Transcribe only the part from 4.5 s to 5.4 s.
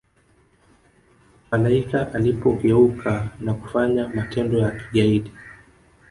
ya kigaidi